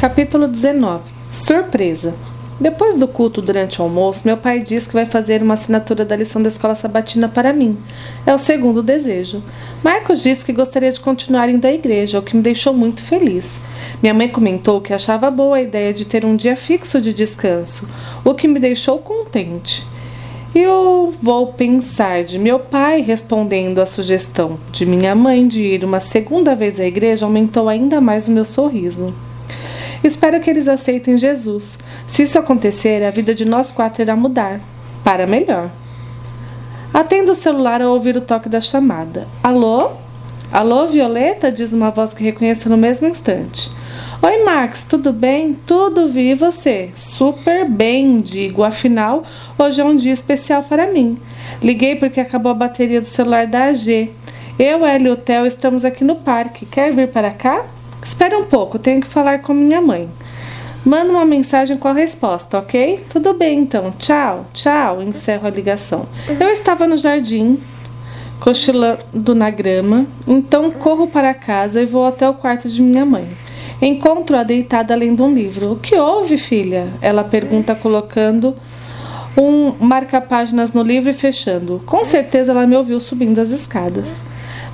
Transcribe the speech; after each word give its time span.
Capítulo 0.00 0.46
19 0.46 1.10
Surpresa 1.32 2.14
Depois 2.60 2.96
do 2.96 3.08
culto 3.08 3.42
durante 3.42 3.80
o 3.80 3.82
almoço, 3.82 4.22
meu 4.24 4.36
pai 4.36 4.60
diz 4.60 4.86
que 4.86 4.94
vai 4.94 5.04
fazer 5.04 5.42
uma 5.42 5.54
assinatura 5.54 6.04
da 6.04 6.14
lição 6.14 6.40
da 6.40 6.48
escola 6.48 6.76
sabatina 6.76 7.28
para 7.28 7.52
mim. 7.52 7.76
É 8.24 8.32
o 8.32 8.38
segundo 8.38 8.80
desejo. 8.80 9.42
Marcos 9.82 10.22
disse 10.22 10.44
que 10.44 10.52
gostaria 10.52 10.92
de 10.92 11.00
continuar 11.00 11.48
indo 11.48 11.66
à 11.66 11.72
igreja, 11.72 12.20
o 12.20 12.22
que 12.22 12.36
me 12.36 12.42
deixou 12.42 12.72
muito 12.72 13.02
feliz. 13.02 13.58
Minha 14.00 14.14
mãe 14.14 14.28
comentou 14.28 14.80
que 14.80 14.94
achava 14.94 15.32
boa 15.32 15.56
a 15.56 15.62
ideia 15.62 15.92
de 15.92 16.04
ter 16.04 16.24
um 16.24 16.36
dia 16.36 16.54
fixo 16.54 17.00
de 17.00 17.12
descanso, 17.12 17.84
o 18.24 18.34
que 18.34 18.46
me 18.46 18.60
deixou 18.60 18.98
contente. 18.98 19.84
Eu 20.54 21.12
vou 21.20 21.48
pensar 21.48 22.22
de 22.22 22.38
meu 22.38 22.60
pai 22.60 23.00
respondendo 23.00 23.80
à 23.80 23.86
sugestão 23.86 24.60
de 24.70 24.86
minha 24.86 25.16
mãe 25.16 25.48
de 25.48 25.60
ir 25.60 25.84
uma 25.84 25.98
segunda 25.98 26.54
vez 26.54 26.78
à 26.78 26.84
igreja 26.84 27.26
aumentou 27.26 27.68
ainda 27.68 28.00
mais 28.00 28.28
o 28.28 28.30
meu 28.30 28.44
sorriso. 28.44 29.12
Espero 30.02 30.40
que 30.40 30.48
eles 30.48 30.68
aceitem 30.68 31.16
Jesus. 31.16 31.78
Se 32.06 32.22
isso 32.22 32.38
acontecer, 32.38 33.04
a 33.04 33.10
vida 33.10 33.34
de 33.34 33.44
nós 33.44 33.72
quatro 33.72 34.02
irá 34.02 34.14
mudar. 34.14 34.60
Para 35.02 35.26
melhor. 35.26 35.70
Atendo 36.92 37.32
o 37.32 37.34
celular 37.34 37.82
ao 37.82 37.92
ouvir 37.92 38.16
o 38.16 38.20
toque 38.20 38.48
da 38.48 38.60
chamada. 38.60 39.26
Alô? 39.42 39.92
Alô, 40.50 40.86
Violeta? 40.86 41.52
Diz 41.52 41.72
uma 41.72 41.90
voz 41.90 42.14
que 42.14 42.24
reconheço 42.24 42.68
no 42.68 42.76
mesmo 42.76 43.06
instante. 43.06 43.70
Oi, 44.22 44.42
Max, 44.44 44.82
tudo 44.82 45.12
bem? 45.12 45.54
Tudo 45.66 46.08
vi 46.08 46.30
e 46.30 46.34
você? 46.34 46.90
Super 46.96 47.68
bem, 47.68 48.20
digo. 48.20 48.64
Afinal, 48.64 49.22
hoje 49.58 49.80
é 49.80 49.84
um 49.84 49.94
dia 49.94 50.12
especial 50.12 50.62
para 50.62 50.90
mim. 50.90 51.18
Liguei 51.62 51.94
porque 51.96 52.20
acabou 52.20 52.50
a 52.50 52.54
bateria 52.54 53.00
do 53.00 53.06
celular 53.06 53.46
da 53.46 53.66
AG. 53.66 54.10
Eu, 54.58 54.84
Ela 54.84 55.08
e 55.08 55.10
o 55.10 55.16
Theo 55.16 55.46
estamos 55.46 55.84
aqui 55.84 56.02
no 56.02 56.16
parque. 56.16 56.66
Quer 56.66 56.92
vir 56.92 57.08
para 57.08 57.30
cá? 57.30 57.64
Espera 58.08 58.38
um 58.38 58.44
pouco, 58.44 58.78
tenho 58.78 59.02
que 59.02 59.06
falar 59.06 59.42
com 59.42 59.52
minha 59.52 59.82
mãe. 59.82 60.08
Manda 60.82 61.12
uma 61.12 61.26
mensagem 61.26 61.76
com 61.76 61.88
a 61.88 61.92
resposta, 61.92 62.56
ok? 62.56 63.04
Tudo 63.10 63.34
bem 63.34 63.58
então. 63.60 63.92
Tchau, 63.98 64.46
tchau. 64.50 65.02
Encerro 65.02 65.46
a 65.46 65.50
ligação. 65.50 66.06
Eu 66.26 66.48
estava 66.48 66.86
no 66.86 66.96
jardim, 66.96 67.60
cochilando 68.40 69.34
na 69.34 69.50
grama, 69.50 70.06
então 70.26 70.70
corro 70.70 71.06
para 71.08 71.34
casa 71.34 71.82
e 71.82 71.86
vou 71.86 72.06
até 72.06 72.26
o 72.26 72.32
quarto 72.32 72.66
de 72.66 72.80
minha 72.80 73.04
mãe. 73.04 73.28
Encontro-a 73.80 74.42
deitada 74.42 74.94
lendo 74.96 75.22
um 75.22 75.34
livro. 75.34 75.72
O 75.72 75.76
que 75.76 75.94
houve, 75.94 76.38
filha? 76.38 76.88
Ela 77.02 77.22
pergunta, 77.22 77.74
colocando 77.74 78.56
um 79.36 79.74
marca-páginas 79.84 80.72
no 80.72 80.82
livro 80.82 81.10
e 81.10 81.12
fechando. 81.12 81.82
Com 81.84 82.06
certeza 82.06 82.52
ela 82.52 82.66
me 82.66 82.74
ouviu 82.74 82.98
subindo 83.00 83.38
as 83.38 83.50
escadas. 83.50 84.22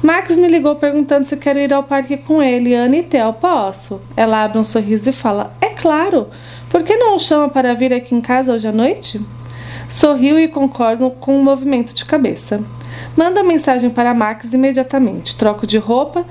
Max 0.03 0.37
me 0.37 0.49
ligou 0.49 0.77
perguntando 0.77 1.25
se 1.25 1.37
quero 1.37 1.59
ir 1.59 1.73
ao 1.73 1.83
parque 1.83 2.17
com 2.17 2.43
ele. 2.43 2.75
Ana 2.75 2.97
e 2.97 3.03
Theo, 3.03 3.33
posso? 3.33 4.01
Ela 4.17 4.45
abre 4.45 4.59
um 4.59 4.65
sorriso 4.65 5.09
e 5.09 5.13
fala: 5.13 5.55
É 5.61 5.69
claro. 5.69 6.29
Por 6.69 6.83
que 6.83 6.97
não 6.97 7.17
o 7.17 7.19
chama 7.19 7.49
para 7.49 7.75
vir 7.75 7.93
aqui 7.93 8.15
em 8.15 8.21
casa 8.21 8.53
hoje 8.53 8.67
à 8.67 8.73
noite? 8.73 9.21
Sorriu 9.89 10.39
e 10.39 10.49
concordo 10.49 11.11
com 11.11 11.37
um 11.37 11.43
movimento 11.43 11.95
de 11.95 12.05
cabeça. 12.05 12.61
Manda 13.17 13.45
mensagem 13.45 13.91
para 13.91 14.15
Max 14.15 14.53
imediatamente. 14.53 15.37
Troco 15.37 15.67
de 15.67 15.79
roupa, 15.79 16.25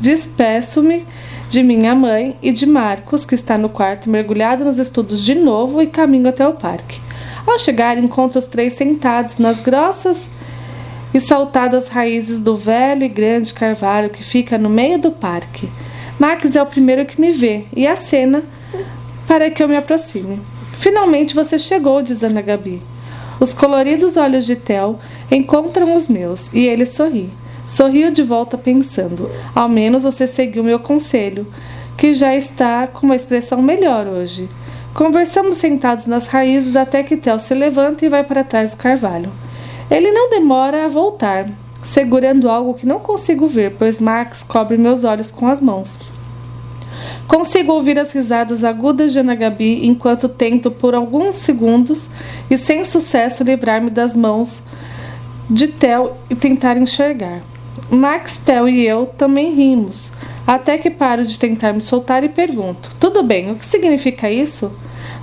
despeço-me 0.00 1.06
de 1.48 1.62
minha 1.62 1.94
mãe 1.94 2.36
e 2.42 2.52
de 2.52 2.66
Marcos, 2.66 3.24
que 3.24 3.34
está 3.34 3.56
no 3.56 3.70
quarto 3.70 4.10
mergulhado 4.10 4.64
nos 4.64 4.78
estudos 4.78 5.24
de 5.24 5.34
novo, 5.34 5.80
e 5.80 5.86
caminho 5.86 6.28
até 6.28 6.46
o 6.46 6.52
parque. 6.52 7.00
Ao 7.46 7.58
chegar, 7.58 7.96
encontro 7.96 8.38
os 8.38 8.44
três 8.44 8.74
sentados 8.74 9.38
nas 9.38 9.58
grossas 9.58 10.28
e 11.12 11.20
saltadas 11.20 11.88
raízes 11.88 12.38
do 12.38 12.54
velho 12.54 13.04
e 13.04 13.08
grande 13.08 13.54
carvalho 13.54 14.10
que 14.10 14.22
fica 14.22 14.58
no 14.58 14.68
meio 14.68 14.98
do 14.98 15.10
parque. 15.10 15.68
Max 16.18 16.56
é 16.56 16.62
o 16.62 16.66
primeiro 16.66 17.06
que 17.06 17.20
me 17.20 17.30
vê 17.30 17.64
e 17.74 17.86
acena 17.86 18.42
para 19.26 19.50
que 19.50 19.62
eu 19.62 19.68
me 19.68 19.76
aproxime. 19.76 20.40
Finalmente 20.74 21.34
você 21.34 21.58
chegou, 21.58 22.02
diz 22.02 22.22
Ana 22.22 22.42
Gabi. 22.42 22.82
Os 23.40 23.54
coloridos 23.54 24.16
olhos 24.16 24.44
de 24.44 24.56
Tel 24.56 24.98
encontram 25.30 25.96
os 25.96 26.08
meus 26.08 26.52
e 26.52 26.66
ele 26.66 26.84
sorri. 26.84 27.30
Sorriu 27.66 28.10
de 28.10 28.22
volta 28.22 28.58
pensando: 28.58 29.30
ao 29.54 29.68
menos 29.68 30.02
você 30.02 30.26
seguiu 30.26 30.64
meu 30.64 30.80
conselho, 30.80 31.46
que 31.96 32.14
já 32.14 32.34
está 32.34 32.86
com 32.86 33.06
uma 33.06 33.16
expressão 33.16 33.62
melhor 33.62 34.06
hoje. 34.06 34.48
Conversamos 34.94 35.58
sentados 35.58 36.06
nas 36.06 36.26
raízes 36.26 36.74
até 36.74 37.02
que 37.02 37.16
Tel 37.16 37.38
se 37.38 37.54
levanta 37.54 38.04
e 38.04 38.08
vai 38.08 38.24
para 38.24 38.42
trás 38.42 38.72
do 38.72 38.78
carvalho. 38.78 39.30
Ele 39.90 40.10
não 40.10 40.28
demora 40.28 40.84
a 40.84 40.88
voltar, 40.88 41.48
segurando 41.82 42.48
algo 42.48 42.74
que 42.74 42.86
não 42.86 42.98
consigo 42.98 43.48
ver, 43.48 43.76
pois 43.78 43.98
Max 43.98 44.42
cobre 44.42 44.76
meus 44.76 45.02
olhos 45.04 45.30
com 45.30 45.46
as 45.46 45.60
mãos. 45.60 45.98
Consigo 47.26 47.72
ouvir 47.72 47.98
as 47.98 48.12
risadas 48.12 48.64
agudas 48.64 49.12
de 49.12 49.18
Ana 49.18 49.34
Gabi 49.34 49.86
enquanto 49.86 50.28
tento 50.28 50.70
por 50.70 50.94
alguns 50.94 51.36
segundos 51.36 52.08
e 52.50 52.56
sem 52.56 52.82
sucesso 52.84 53.44
livrar-me 53.44 53.90
das 53.90 54.14
mãos 54.14 54.62
de 55.50 55.68
Tel 55.68 56.16
e 56.28 56.34
tentar 56.34 56.76
enxergar. 56.76 57.40
Max, 57.90 58.36
Tel 58.36 58.68
e 58.68 58.86
eu 58.86 59.06
também 59.06 59.54
rimos, 59.54 60.12
até 60.46 60.76
que 60.78 60.90
paro 60.90 61.22
de 61.22 61.38
tentar 61.38 61.72
me 61.72 61.80
soltar 61.80 62.24
e 62.24 62.28
pergunto: 62.28 62.90
Tudo 62.98 63.22
bem, 63.22 63.52
o 63.52 63.56
que 63.56 63.64
significa 63.64 64.30
isso? 64.30 64.70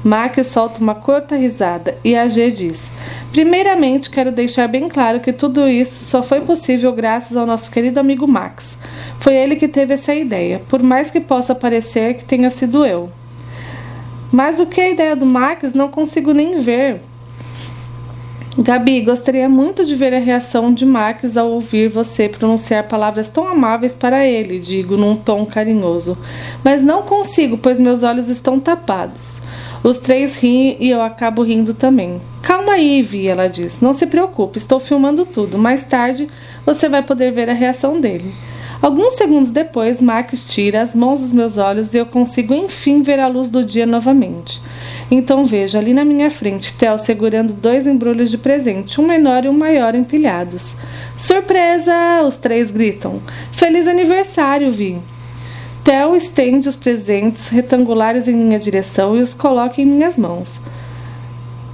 Max 0.05 0.45
solta 0.45 0.79
uma 0.79 0.93
curta 0.93 1.35
risada 1.35 1.97
e 2.03 2.15
a 2.15 2.27
G 2.27 2.51
diz: 2.51 2.91
Primeiramente, 3.31 4.11
quero 4.11 4.31
deixar 4.31 4.67
bem 4.67 4.87
claro 4.87 5.19
que 5.19 5.33
tudo 5.33 5.67
isso 5.67 6.05
só 6.05 6.21
foi 6.21 6.41
possível 6.41 6.93
graças 6.93 7.35
ao 7.35 7.47
nosso 7.47 7.71
querido 7.71 7.99
amigo 7.99 8.27
Max. 8.27 8.77
Foi 9.19 9.33
ele 9.33 9.55
que 9.55 9.67
teve 9.67 9.95
essa 9.95 10.13
ideia, 10.13 10.61
por 10.69 10.83
mais 10.83 11.09
que 11.09 11.19
possa 11.19 11.55
parecer 11.55 12.13
que 12.13 12.23
tenha 12.23 12.51
sido 12.51 12.85
eu. 12.85 13.09
Mas 14.31 14.59
o 14.59 14.67
que 14.67 14.79
é 14.79 14.85
a 14.85 14.91
ideia 14.91 15.15
do 15.15 15.25
Max 15.25 15.73
não 15.73 15.87
consigo 15.87 16.33
nem 16.33 16.59
ver. 16.59 17.01
Gabi, 18.59 19.01
gostaria 19.01 19.49
muito 19.49 19.83
de 19.83 19.95
ver 19.95 20.13
a 20.13 20.19
reação 20.19 20.71
de 20.71 20.85
Max 20.85 21.35
ao 21.35 21.49
ouvir 21.49 21.89
você 21.89 22.29
pronunciar 22.29 22.87
palavras 22.87 23.27
tão 23.27 23.47
amáveis 23.47 23.95
para 23.95 24.23
ele, 24.23 24.59
digo 24.59 24.95
num 24.97 25.15
tom 25.15 25.47
carinhoso. 25.47 26.15
Mas 26.63 26.83
não 26.83 27.01
consigo, 27.01 27.57
pois 27.57 27.79
meus 27.79 28.03
olhos 28.03 28.29
estão 28.29 28.59
tapados. 28.59 29.43
Os 29.85 29.99
três 29.99 30.35
riem 30.35 30.77
e 30.79 30.89
eu 30.89 30.99
acabo 30.99 31.43
rindo 31.43 31.71
também. 31.75 32.19
Calma 32.41 32.73
aí, 32.73 33.03
Vi, 33.03 33.27
ela 33.27 33.47
diz. 33.47 33.81
Não 33.81 33.93
se 33.93 34.07
preocupe, 34.07 34.57
estou 34.57 34.79
filmando 34.79 35.27
tudo. 35.27 35.59
Mais 35.59 35.83
tarde 35.83 36.27
você 36.65 36.89
vai 36.89 37.03
poder 37.03 37.31
ver 37.31 37.51
a 37.51 37.53
reação 37.53 38.01
dele. 38.01 38.33
Alguns 38.81 39.13
segundos 39.13 39.51
depois, 39.51 40.01
Max 40.01 40.51
tira 40.51 40.81
as 40.81 40.95
mãos 40.95 41.19
dos 41.19 41.31
meus 41.31 41.59
olhos 41.59 41.93
e 41.93 41.99
eu 41.99 42.07
consigo 42.07 42.51
enfim 42.55 43.03
ver 43.03 43.19
a 43.19 43.27
luz 43.27 43.47
do 43.47 43.63
dia 43.63 43.85
novamente. 43.85 44.59
Então 45.11 45.45
vejo 45.45 45.77
ali 45.77 45.93
na 45.93 46.03
minha 46.03 46.31
frente 46.31 46.73
Theo 46.73 46.97
segurando 46.97 47.53
dois 47.53 47.85
embrulhos 47.85 48.31
de 48.31 48.39
presente, 48.39 48.99
um 48.99 49.05
menor 49.05 49.45
e 49.45 49.49
um 49.49 49.53
maior 49.53 49.93
empilhados. 49.93 50.75
Surpresa! 51.15 52.23
Os 52.25 52.37
três 52.37 52.71
gritam. 52.71 53.21
Feliz 53.51 53.87
aniversário, 53.87 54.71
Vi! 54.71 54.99
Theo 55.85 56.15
estende 56.15 56.67
os 56.67 56.75
presentes 56.75 57.49
retangulares 57.49 58.27
em 58.27 58.33
minha 58.33 58.57
direção 58.57 59.15
e 59.15 59.21
os 59.21 59.35
coloca 59.35 59.79
em 59.79 59.85
minhas 59.85 60.17
mãos. 60.17 60.59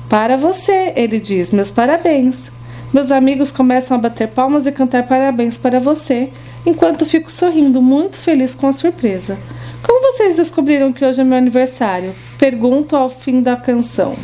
Para 0.09 0.35
você, 0.35 0.91
ele 0.97 1.17
diz, 1.17 1.49
meus 1.51 1.71
parabéns. 1.71 2.51
Meus 2.93 3.09
amigos 3.09 3.51
começam 3.51 3.95
a 3.95 3.99
bater 4.01 4.27
palmas 4.27 4.67
e 4.67 4.71
cantar 4.73 5.07
parabéns 5.07 5.57
para 5.57 5.79
você, 5.79 6.29
enquanto 6.65 7.05
fico 7.05 7.31
sorrindo, 7.31 7.81
muito 7.81 8.17
feliz 8.17 8.53
com 8.53 8.67
a 8.67 8.73
surpresa. 8.73 9.37
Como 9.81 10.11
vocês 10.11 10.35
descobriram 10.35 10.91
que 10.91 11.05
hoje 11.05 11.21
é 11.21 11.23
meu 11.23 11.37
aniversário? 11.37 12.13
Pergunto 12.37 12.97
ao 12.97 13.09
fim 13.09 13.41
da 13.41 13.55
canção. 13.55 14.17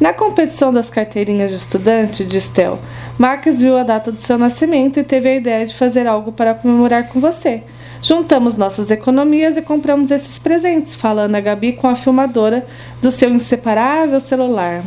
Na 0.00 0.12
competição 0.12 0.72
das 0.72 0.88
carteirinhas 0.88 1.50
de 1.50 1.56
estudante, 1.56 2.24
diz 2.24 2.48
Tel, 2.48 2.78
Marcos 3.18 3.60
viu 3.60 3.76
a 3.76 3.82
data 3.82 4.12
do 4.12 4.20
seu 4.20 4.38
nascimento 4.38 5.00
e 5.00 5.02
teve 5.02 5.28
a 5.28 5.34
ideia 5.34 5.66
de 5.66 5.74
fazer 5.74 6.06
algo 6.06 6.30
para 6.30 6.54
comemorar 6.54 7.08
com 7.08 7.18
você. 7.18 7.64
Juntamos 8.00 8.56
nossas 8.56 8.92
economias 8.92 9.56
e 9.56 9.62
compramos 9.62 10.12
esses 10.12 10.38
presentes, 10.38 10.94
falando 10.94 11.34
a 11.34 11.40
Gabi 11.40 11.72
com 11.72 11.88
a 11.88 11.96
filmadora 11.96 12.64
do 13.02 13.10
seu 13.10 13.28
inseparável 13.28 14.20
celular. 14.20 14.84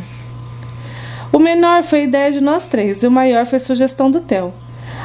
O 1.30 1.38
menor 1.38 1.82
foi 1.82 2.04
ideia 2.04 2.32
de 2.32 2.40
nós 2.40 2.64
três 2.64 3.02
e 3.02 3.06
o 3.06 3.10
maior 3.10 3.44
foi 3.44 3.58
sugestão 3.58 4.10
do 4.10 4.20
Theo. 4.20 4.54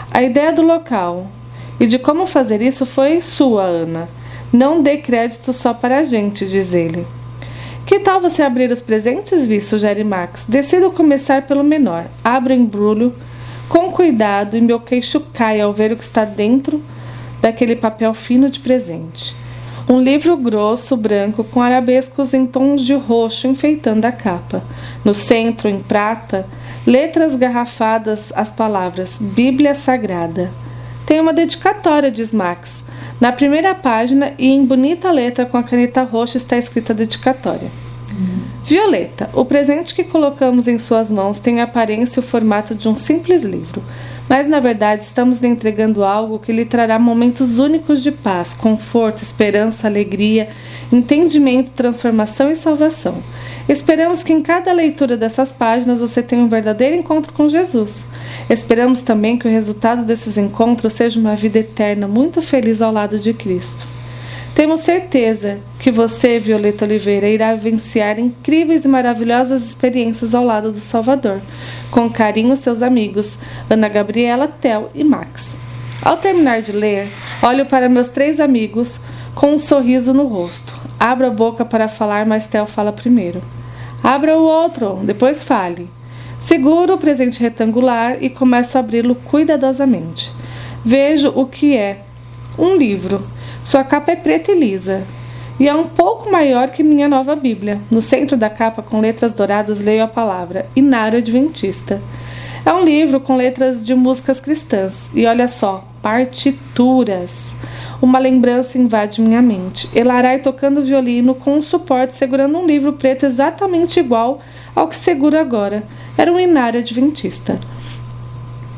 A 0.09 0.23
ideia 0.23 0.53
do 0.53 0.61
local 0.61 1.27
e 1.81 1.85
de 1.85 1.99
como 1.99 2.25
fazer 2.25 2.61
isso 2.61 2.85
foi 2.85 3.19
sua, 3.19 3.63
Ana. 3.63 4.07
Não 4.53 4.81
dê 4.81 4.97
crédito 4.97 5.51
só 5.51 5.73
para 5.73 5.99
a 5.99 6.03
gente, 6.03 6.45
diz 6.45 6.73
ele. 6.73 7.05
Que 7.87 8.01
tal 8.01 8.19
você 8.19 8.43
abrir 8.43 8.69
os 8.69 8.81
presentes, 8.81 9.47
Vi? 9.47 9.61
sugere 9.61 10.03
Max. 10.03 10.43
Decido 10.43 10.91
começar 10.91 11.43
pelo 11.43 11.63
menor. 11.63 12.03
Abro 12.21 12.53
o 12.53 12.57
embrulho 12.57 13.15
com 13.69 13.89
cuidado 13.89 14.57
e 14.57 14.61
meu 14.61 14.77
queixo 14.77 15.21
cai 15.33 15.61
ao 15.61 15.71
ver 15.71 15.93
o 15.93 15.95
que 15.95 16.03
está 16.03 16.25
dentro 16.25 16.83
daquele 17.39 17.77
papel 17.77 18.13
fino 18.13 18.49
de 18.49 18.59
presente. 18.59 19.33
Um 19.87 20.01
livro 20.01 20.35
grosso, 20.35 20.97
branco, 20.97 21.45
com 21.45 21.61
arabescos 21.61 22.33
em 22.33 22.45
tons 22.45 22.81
de 22.81 22.93
roxo 22.93 23.47
enfeitando 23.47 24.03
a 24.03 24.11
capa. 24.11 24.61
No 25.05 25.13
centro, 25.13 25.69
em 25.69 25.79
prata, 25.79 26.45
letras 26.85 27.37
garrafadas 27.37 28.33
as 28.35 28.51
palavras 28.51 29.17
Bíblia 29.17 29.73
Sagrada. 29.73 30.51
Tem 31.05 31.21
uma 31.21 31.31
dedicatória, 31.31 32.11
diz 32.11 32.33
Max. 32.33 32.83
Na 33.19 33.31
primeira 33.31 33.73
página 33.73 34.33
e 34.37 34.47
em 34.47 34.63
bonita 34.63 35.11
letra 35.11 35.45
com 35.45 35.57
a 35.57 35.63
caneta 35.63 36.03
roxa 36.03 36.37
está 36.37 36.55
escrita 36.55 36.93
a 36.93 36.95
dedicatória. 36.95 37.71
Violeta, 38.67 39.29
o 39.31 39.45
presente 39.45 39.95
que 39.95 40.03
colocamos 40.03 40.67
em 40.67 40.77
suas 40.77 41.09
mãos 41.09 41.39
tem 41.39 41.61
a 41.61 41.63
aparência 41.63 42.19
e 42.19 42.21
o 42.21 42.27
formato 42.27 42.75
de 42.75 42.89
um 42.89 42.97
simples 42.97 43.45
livro, 43.45 43.81
mas 44.27 44.45
na 44.45 44.59
verdade 44.59 45.03
estamos 45.03 45.39
lhe 45.39 45.47
entregando 45.47 46.03
algo 46.03 46.37
que 46.37 46.51
lhe 46.51 46.65
trará 46.65 46.99
momentos 46.99 47.59
únicos 47.59 48.03
de 48.03 48.11
paz, 48.11 48.53
conforto, 48.53 49.23
esperança, 49.23 49.87
alegria, 49.87 50.49
entendimento, 50.91 51.71
transformação 51.71 52.51
e 52.51 52.57
salvação. 52.57 53.23
Esperamos 53.69 54.21
que 54.21 54.33
em 54.33 54.41
cada 54.41 54.73
leitura 54.73 55.15
dessas 55.15 55.49
páginas 55.49 56.01
você 56.01 56.21
tenha 56.21 56.43
um 56.43 56.49
verdadeiro 56.49 56.93
encontro 56.93 57.31
com 57.31 57.47
Jesus. 57.47 58.05
Esperamos 58.49 58.99
também 58.99 59.39
que 59.39 59.47
o 59.47 59.51
resultado 59.51 60.03
desses 60.03 60.37
encontros 60.37 60.91
seja 60.91 61.17
uma 61.17 61.37
vida 61.37 61.59
eterna 61.59 62.05
muito 62.05 62.41
feliz 62.41 62.81
ao 62.81 62.91
lado 62.91 63.17
de 63.17 63.33
Cristo. 63.33 63.87
Temos 64.57 64.79
certeza 64.79 65.59
que 65.77 65.91
você, 65.91 66.39
Violeta 66.39 66.83
Oliveira, 66.83 67.29
irá 67.29 67.53
vivenciar 67.53 68.17
incríveis 68.17 68.85
e 68.85 68.87
maravilhosas 68.87 69.63
experiências 69.63 70.33
ao 70.33 70.43
lado 70.43 70.71
do 70.71 70.79
Salvador. 70.79 71.41
Com 71.91 72.09
carinho, 72.09 72.57
seus 72.57 72.81
amigos, 72.81 73.37
Ana 73.69 73.87
Gabriela, 73.87 74.47
Tel 74.47 74.89
e 74.95 75.03
Max. 75.03 75.55
Ao 76.01 76.17
terminar 76.17 76.63
de 76.63 76.71
ler, 76.71 77.07
olho 77.43 77.67
para 77.67 77.87
meus 77.87 78.07
três 78.07 78.39
amigos 78.39 78.99
com 79.35 79.53
um 79.53 79.59
sorriso 79.59 80.11
no 80.11 80.25
rosto. 80.25 80.73
Abro 80.99 81.27
a 81.27 81.29
boca 81.29 81.63
para 81.63 81.87
falar, 81.87 82.25
mas 82.25 82.47
Tel 82.47 82.65
fala 82.65 82.91
primeiro. 82.91 83.43
Abra 84.03 84.39
o 84.39 84.43
outro, 84.43 84.99
depois 85.03 85.43
fale. 85.43 85.87
Seguro 86.39 86.95
o 86.95 86.97
presente 86.97 87.39
retangular 87.39 88.17
e 88.19 88.27
começo 88.27 88.75
a 88.75 88.79
abri-lo 88.79 89.13
cuidadosamente. 89.13 90.31
Vejo 90.83 91.31
o 91.35 91.45
que 91.45 91.77
é. 91.77 91.99
Um 92.57 92.75
livro. 92.75 93.36
Sua 93.67 93.83
capa 93.83 94.13
é 94.13 94.15
preta 94.15 94.53
e 94.53 94.57
lisa. 94.57 95.03
E 95.59 95.67
é 95.67 95.75
um 95.75 95.87
pouco 95.87 96.31
maior 96.31 96.69
que 96.69 96.81
minha 96.81 97.05
nova 97.05 97.35
Bíblia. 97.35 97.81
No 97.91 98.01
centro 98.01 98.37
da 98.37 98.49
capa, 98.49 98.81
com 98.81 99.01
letras 99.01 99.33
douradas, 99.33 99.81
leio 99.81 100.05
a 100.05 100.07
palavra 100.07 100.69
Inário 100.73 101.19
Adventista. 101.19 102.01
É 102.65 102.71
um 102.71 102.85
livro 102.85 103.19
com 103.19 103.35
letras 103.35 103.85
de 103.85 103.93
músicas 103.93 104.39
cristãs. 104.39 105.11
E 105.13 105.25
olha 105.25 105.49
só, 105.49 105.83
partituras. 106.01 107.53
Uma 108.01 108.19
lembrança 108.19 108.77
invade 108.77 109.19
minha 109.19 109.41
mente. 109.41 109.89
Elarai 109.93 110.39
tocando 110.39 110.81
violino 110.81 111.35
com 111.35 111.57
um 111.57 111.61
suporte 111.61 112.15
segurando 112.15 112.57
um 112.57 112.65
livro 112.65 112.93
preto 112.93 113.25
exatamente 113.25 113.99
igual 113.99 114.39
ao 114.73 114.87
que 114.87 114.95
seguro 114.95 115.37
agora. 115.37 115.83
Era 116.17 116.31
um 116.31 116.39
inário 116.39 116.79
adventista. 116.79 117.59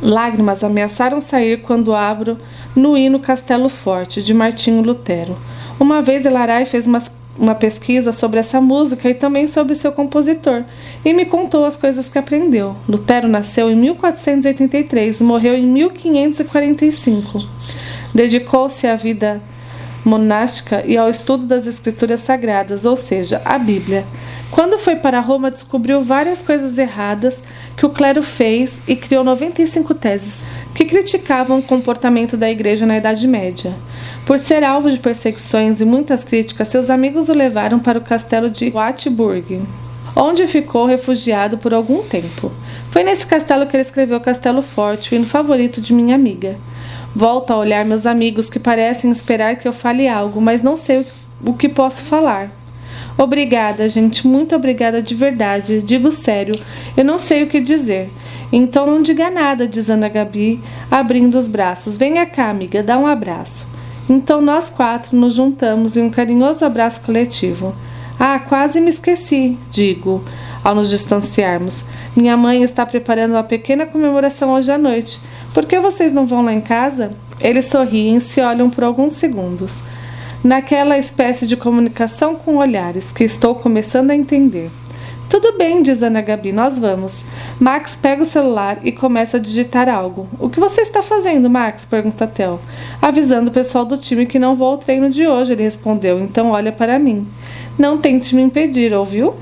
Lágrimas 0.01 0.63
ameaçaram 0.63 1.19
sair 1.19 1.61
quando 1.61 1.93
abro 1.93 2.37
no 2.75 2.97
hino 2.97 3.19
Castelo 3.19 3.69
Forte, 3.69 4.21
de 4.21 4.33
Martinho 4.33 4.81
Lutero. 4.81 5.37
Uma 5.79 6.01
vez 6.01 6.25
Elarai 6.25 6.65
fez 6.65 6.87
uma, 6.87 7.01
uma 7.37 7.55
pesquisa 7.55 8.11
sobre 8.11 8.39
essa 8.39 8.61
música 8.61 9.09
e 9.09 9.13
também 9.13 9.47
sobre 9.47 9.75
seu 9.75 9.91
compositor, 9.91 10.63
e 11.03 11.13
me 11.13 11.25
contou 11.25 11.65
as 11.65 11.75
coisas 11.75 12.07
que 12.07 12.17
aprendeu. 12.17 12.75
Lutero 12.87 13.27
nasceu 13.27 13.69
em 13.69 13.75
1483 13.75 15.19
e 15.19 15.23
morreu 15.23 15.55
em 15.55 15.65
1545. 15.65 17.39
Dedicou-se 18.13 18.87
à 18.87 18.95
vida 18.95 19.41
monástica 20.09 20.83
e 20.85 20.97
ao 20.97 21.09
estudo 21.09 21.45
das 21.45 21.67
escrituras 21.67 22.21
sagradas, 22.21 22.83
ou 22.83 22.95
seja, 22.95 23.41
a 23.45 23.57
Bíblia. 23.57 24.05
Quando 24.51 24.79
foi 24.79 24.95
para 24.95 25.19
Roma, 25.19 25.51
descobriu 25.51 26.03
várias 26.03 26.41
coisas 26.41 26.77
erradas 26.77 27.43
que 27.77 27.85
o 27.85 27.89
clero 27.89 28.23
fez 28.23 28.81
e 28.87 28.95
criou 28.95 29.23
95 29.23 29.93
teses 29.93 30.43
que 30.73 30.85
criticavam 30.85 31.59
o 31.59 31.63
comportamento 31.63 32.35
da 32.35 32.49
igreja 32.49 32.85
na 32.85 32.97
Idade 32.97 33.27
Média. 33.27 33.73
Por 34.25 34.39
ser 34.39 34.63
alvo 34.63 34.89
de 34.89 34.99
perseguições 34.99 35.79
e 35.81 35.85
muitas 35.85 36.23
críticas, 36.23 36.67
seus 36.67 36.89
amigos 36.89 37.29
o 37.29 37.33
levaram 37.33 37.79
para 37.79 37.99
o 37.99 38.03
castelo 38.03 38.49
de 38.49 38.69
Wartburg, 38.69 39.61
onde 40.15 40.47
ficou 40.47 40.85
refugiado 40.85 41.57
por 41.57 41.73
algum 41.73 42.03
tempo. 42.03 42.51
Foi 42.89 43.03
nesse 43.03 43.25
castelo 43.25 43.67
que 43.67 43.75
ele 43.75 43.83
escreveu 43.83 44.19
Castelo 44.19 44.63
Forte, 44.63 45.13
o 45.13 45.15
hino 45.15 45.25
favorito 45.25 45.79
de 45.79 45.93
minha 45.93 46.15
amiga. 46.15 46.57
Volto 47.15 47.51
a 47.51 47.57
olhar 47.57 47.83
meus 47.85 48.05
amigos 48.05 48.49
que 48.49 48.59
parecem 48.59 49.11
esperar 49.11 49.55
que 49.55 49.67
eu 49.67 49.73
fale 49.73 50.07
algo, 50.07 50.39
mas 50.39 50.61
não 50.61 50.77
sei 50.77 51.05
o 51.45 51.53
que 51.53 51.67
posso 51.67 52.03
falar. 52.03 52.51
Obrigada, 53.17 53.89
gente, 53.89 54.25
muito 54.25 54.55
obrigada 54.55 55.01
de 55.01 55.13
verdade. 55.13 55.81
Digo 55.81 56.11
sério, 56.11 56.57
eu 56.95 57.03
não 57.03 57.19
sei 57.19 57.43
o 57.43 57.47
que 57.47 57.59
dizer. 57.59 58.09
Então 58.51 58.87
não 58.87 59.01
diga 59.01 59.29
nada, 59.29 59.67
diz 59.67 59.89
Ana 59.89 60.07
Gabi, 60.07 60.61
abrindo 60.89 61.37
os 61.37 61.47
braços. 61.47 61.97
Venha 61.97 62.25
cá, 62.25 62.49
amiga, 62.49 62.81
dá 62.81 62.97
um 62.97 63.05
abraço. 63.05 63.67
Então 64.09 64.41
nós 64.41 64.69
quatro 64.69 65.15
nos 65.15 65.35
juntamos 65.35 65.97
em 65.97 66.01
um 66.01 66.09
carinhoso 66.09 66.63
abraço 66.63 67.01
coletivo. 67.01 67.75
Ah, 68.19 68.39
quase 68.39 68.81
me 68.81 68.89
esqueci, 68.89 69.57
digo, 69.69 70.23
ao 70.63 70.73
nos 70.73 70.89
distanciarmos. 70.89 71.83
Minha 72.15 72.35
mãe 72.35 72.63
está 72.63 72.85
preparando 72.85 73.31
uma 73.31 73.43
pequena 73.43 73.85
comemoração 73.85 74.53
hoje 74.53 74.71
à 74.71 74.77
noite. 74.77 75.21
Por 75.53 75.65
que 75.65 75.79
vocês 75.79 76.13
não 76.13 76.25
vão 76.25 76.43
lá 76.43 76.53
em 76.53 76.61
casa? 76.61 77.11
Eles 77.41 77.65
sorriem 77.65 78.17
e 78.17 78.21
se 78.21 78.41
olham 78.41 78.69
por 78.69 78.83
alguns 78.83 79.13
segundos. 79.13 79.75
Naquela 80.43 80.97
espécie 80.97 81.47
de 81.47 81.57
comunicação 81.57 82.35
com 82.35 82.57
olhares 82.57 83.11
que 83.11 83.23
estou 83.23 83.55
começando 83.55 84.11
a 84.11 84.15
entender. 84.15 84.69
Tudo 85.29 85.55
bem, 85.57 85.83
diz 85.83 86.01
Ana 86.01 86.21
Gabi, 86.21 86.51
nós 86.51 86.79
vamos. 86.79 87.23
Max 87.59 87.95
pega 87.95 88.23
o 88.23 88.25
celular 88.25 88.79
e 88.83 88.91
começa 88.91 89.37
a 89.37 89.39
digitar 89.39 89.87
algo. 89.87 90.27
O 90.39 90.49
que 90.49 90.59
você 90.59 90.81
está 90.81 91.03
fazendo, 91.03 91.49
Max? 91.49 91.85
pergunta 91.85 92.25
Tel. 92.25 92.59
Avisando 92.99 93.49
o 93.49 93.53
pessoal 93.53 93.85
do 93.85 93.95
time 93.95 94.25
que 94.25 94.39
não 94.39 94.55
vou 94.55 94.69
ao 94.69 94.77
treino 94.77 95.09
de 95.09 95.27
hoje, 95.27 95.51
ele 95.51 95.61
respondeu, 95.61 96.19
então 96.19 96.49
olha 96.51 96.71
para 96.71 96.97
mim. 96.97 97.27
Não 97.77 97.99
tente 97.99 98.33
me 98.35 98.41
impedir, 98.41 98.91
ouviu? 98.91 99.35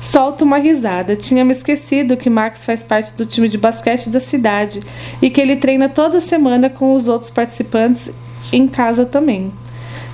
Solta 0.00 0.44
uma 0.44 0.58
risada. 0.58 1.16
Tinha 1.16 1.44
me 1.44 1.52
esquecido 1.52 2.16
que 2.16 2.30
Max 2.30 2.64
faz 2.64 2.82
parte 2.82 3.14
do 3.14 3.26
time 3.26 3.48
de 3.48 3.58
basquete 3.58 4.10
da 4.10 4.20
cidade 4.20 4.82
e 5.20 5.28
que 5.28 5.40
ele 5.40 5.56
treina 5.56 5.88
toda 5.88 6.20
semana 6.20 6.70
com 6.70 6.94
os 6.94 7.08
outros 7.08 7.30
participantes 7.30 8.10
em 8.52 8.68
casa 8.68 9.04
também. 9.04 9.52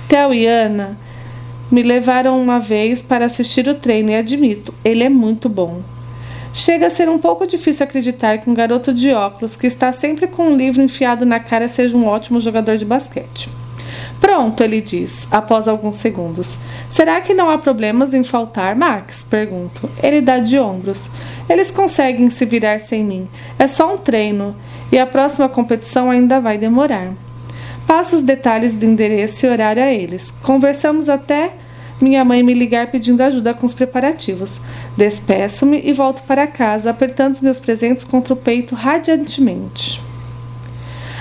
Theo 0.07 0.33
e 0.33 0.45
Ana 0.45 0.97
me 1.71 1.81
levaram 1.81 2.41
uma 2.41 2.59
vez 2.59 3.01
para 3.01 3.25
assistir 3.25 3.67
o 3.67 3.75
treino 3.75 4.11
e 4.11 4.15
admito, 4.15 4.73
ele 4.83 5.03
é 5.03 5.09
muito 5.09 5.49
bom. 5.49 5.81
Chega 6.53 6.87
a 6.87 6.89
ser 6.89 7.09
um 7.09 7.17
pouco 7.17 7.45
difícil 7.45 7.83
acreditar 7.83 8.37
que 8.37 8.49
um 8.49 8.53
garoto 8.53 8.93
de 8.93 9.11
óculos 9.11 9.55
que 9.55 9.67
está 9.67 9.91
sempre 9.91 10.25
com 10.25 10.49
um 10.49 10.55
livro 10.55 10.81
enfiado 10.81 11.25
na 11.25 11.39
cara 11.39 11.67
seja 11.67 11.97
um 11.97 12.05
ótimo 12.05 12.39
jogador 12.39 12.77
de 12.77 12.85
basquete. 12.85 13.49
Pronto, 14.19 14.63
ele 14.63 14.81
diz, 14.81 15.27
após 15.29 15.67
alguns 15.67 15.97
segundos. 15.97 16.57
Será 16.89 17.21
que 17.21 17.33
não 17.33 17.49
há 17.49 17.57
problemas 17.57 18.13
em 18.13 18.23
faltar, 18.23 18.75
Max? 18.75 19.23
Pergunto. 19.23 19.89
Ele 20.01 20.21
dá 20.21 20.39
de 20.39 20.57
ombros. 20.57 21.09
Eles 21.49 21.71
conseguem 21.71 22.29
se 22.29 22.45
virar 22.45 22.79
sem 22.79 23.03
mim. 23.03 23.27
É 23.59 23.67
só 23.67 23.93
um 23.93 23.97
treino 23.97 24.55
e 24.91 24.97
a 24.97 25.05
próxima 25.05 25.49
competição 25.49 26.09
ainda 26.09 26.39
vai 26.39 26.57
demorar. 26.57 27.13
Passo 27.85 28.15
os 28.15 28.21
detalhes 28.21 28.75
do 28.75 28.85
endereço 28.85 29.45
e 29.45 29.49
horário 29.49 29.83
a 29.83 29.91
eles. 29.91 30.31
Conversamos 30.41 31.07
até 31.07 31.53
minha 32.01 32.25
mãe 32.25 32.43
me 32.43 32.53
ligar 32.53 32.87
pedindo 32.87 33.21
ajuda 33.21 33.53
com 33.53 33.65
os 33.65 33.73
preparativos. 33.73 34.59
Despeço-me 34.97 35.81
e 35.83 35.93
volto 35.93 36.23
para 36.23 36.47
casa, 36.47 36.89
apertando 36.89 37.33
os 37.33 37.41
meus 37.41 37.59
presentes 37.59 38.03
contra 38.03 38.33
o 38.33 38.37
peito 38.37 38.75
radiantemente. 38.75 40.01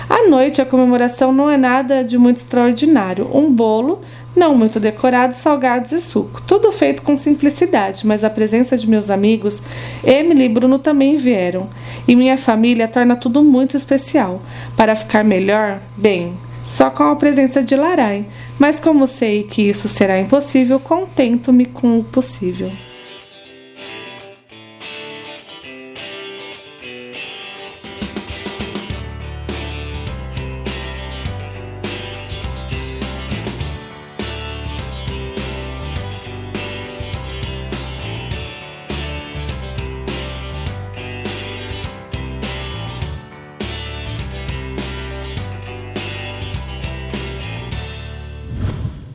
À 0.08 0.28
noite, 0.28 0.60
a 0.60 0.66
comemoração 0.66 1.32
não 1.32 1.50
é 1.50 1.56
nada 1.56 2.04
de 2.04 2.18
muito 2.18 2.36
extraordinário. 2.36 3.28
Um 3.34 3.50
bolo, 3.50 4.00
não 4.36 4.54
muito 4.54 4.78
decorado, 4.78 5.34
salgados 5.34 5.92
e 5.92 6.00
suco. 6.00 6.42
Tudo 6.42 6.70
feito 6.72 7.02
com 7.02 7.16
simplicidade, 7.16 8.06
mas 8.06 8.22
a 8.22 8.30
presença 8.30 8.76
de 8.76 8.88
meus 8.88 9.08
amigos, 9.08 9.62
Emily 10.04 10.44
e 10.44 10.48
Bruno 10.48 10.78
também 10.78 11.16
vieram. 11.16 11.68
E 12.06 12.14
minha 12.14 12.36
família 12.36 12.88
torna 12.88 13.16
tudo 13.16 13.42
muito 13.42 13.76
especial. 13.76 14.42
Para 14.76 14.94
ficar 14.94 15.24
melhor, 15.24 15.80
bem, 15.96 16.34
só 16.68 16.90
com 16.90 17.04
a 17.04 17.16
presença 17.16 17.62
de 17.62 17.76
Larai. 17.76 18.26
Mas 18.58 18.78
como 18.78 19.06
sei 19.06 19.42
que 19.42 19.62
isso 19.62 19.88
será 19.88 20.20
impossível, 20.20 20.78
contento-me 20.78 21.66
com 21.66 21.98
o 21.98 22.04
possível. 22.04 22.70